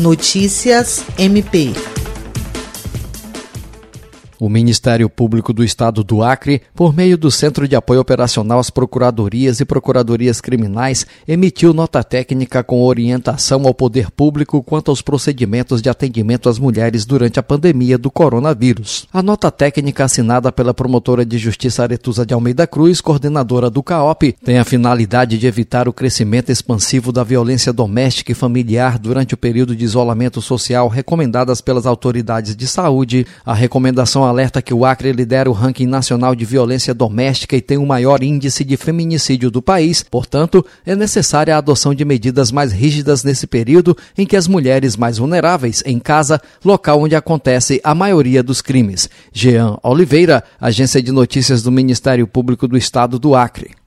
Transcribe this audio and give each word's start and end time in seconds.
Notícias 0.00 1.04
MP. 1.18 1.74
O 4.40 4.48
Ministério 4.48 5.10
Público 5.10 5.52
do 5.52 5.62
Estado 5.62 6.02
do 6.02 6.22
Acre, 6.22 6.62
por 6.74 6.96
meio 6.96 7.18
do 7.18 7.30
Centro 7.30 7.68
de 7.68 7.76
Apoio 7.76 8.00
Operacional 8.00 8.58
às 8.58 8.70
Procuradorias 8.70 9.60
e 9.60 9.66
Procuradorias 9.66 10.40
Criminais, 10.40 11.06
emitiu 11.28 11.74
nota 11.74 12.02
técnica 12.02 12.64
com 12.64 12.82
orientação 12.82 13.66
ao 13.66 13.74
poder 13.74 14.10
público 14.10 14.62
quanto 14.62 14.90
aos 14.90 15.02
procedimentos 15.02 15.82
de 15.82 15.90
atendimento 15.90 16.48
às 16.48 16.58
mulheres 16.58 17.04
durante 17.04 17.38
a 17.38 17.42
pandemia 17.42 17.98
do 17.98 18.10
coronavírus. 18.10 19.06
A 19.12 19.22
nota 19.22 19.50
técnica 19.50 20.04
assinada 20.04 20.50
pela 20.50 20.72
promotora 20.72 21.22
de 21.22 21.36
justiça 21.36 21.82
Aretusa 21.82 22.24
de 22.24 22.32
Almeida 22.32 22.66
Cruz, 22.66 23.02
coordenadora 23.02 23.68
do 23.68 23.82
CAOP, 23.82 24.36
tem 24.42 24.58
a 24.58 24.64
finalidade 24.64 25.36
de 25.36 25.46
evitar 25.46 25.86
o 25.86 25.92
crescimento 25.92 26.50
expansivo 26.50 27.12
da 27.12 27.22
violência 27.22 27.74
doméstica 27.74 28.32
e 28.32 28.34
familiar 28.34 28.98
durante 28.98 29.34
o 29.34 29.36
período 29.36 29.76
de 29.76 29.84
isolamento 29.84 30.40
social 30.40 30.88
recomendadas 30.88 31.60
pelas 31.60 31.84
autoridades 31.84 32.56
de 32.56 32.66
saúde. 32.66 33.26
A 33.44 33.52
recomendação 33.52 34.29
alerta 34.30 34.62
que 34.62 34.72
o 34.72 34.84
Acre 34.84 35.12
lidera 35.12 35.50
o 35.50 35.52
ranking 35.52 35.86
nacional 35.86 36.34
de 36.34 36.44
violência 36.44 36.94
doméstica 36.94 37.56
e 37.56 37.60
tem 37.60 37.76
o 37.76 37.84
maior 37.84 38.22
índice 38.22 38.64
de 38.64 38.76
feminicídio 38.76 39.50
do 39.50 39.60
país, 39.60 40.02
portanto, 40.02 40.64
é 40.86 40.96
necessária 40.96 41.54
a 41.54 41.58
adoção 41.58 41.94
de 41.94 42.04
medidas 42.04 42.50
mais 42.50 42.72
rígidas 42.72 43.22
nesse 43.22 43.46
período 43.46 43.96
em 44.16 44.24
que 44.24 44.36
as 44.36 44.48
mulheres 44.48 44.96
mais 44.96 45.18
vulneráveis 45.18 45.82
em 45.84 45.98
casa, 45.98 46.40
local 46.64 47.02
onde 47.02 47.14
acontece 47.14 47.80
a 47.84 47.94
maioria 47.94 48.42
dos 48.42 48.62
crimes. 48.62 49.10
Jean 49.32 49.76
Oliveira, 49.82 50.42
Agência 50.60 51.02
de 51.02 51.12
Notícias 51.12 51.62
do 51.62 51.70
Ministério 51.70 52.26
Público 52.26 52.66
do 52.66 52.76
Estado 52.76 53.18
do 53.18 53.34
Acre. 53.34 53.70